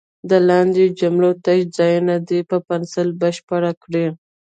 [0.29, 4.05] د لاندې جملو تش ځایونه دې په پنسل بشپړ کړي.